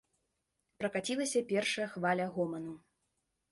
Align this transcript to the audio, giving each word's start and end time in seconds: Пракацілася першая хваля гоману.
Пракацілася 0.83 1.45
першая 1.53 1.87
хваля 1.93 2.25
гоману. 2.39 2.77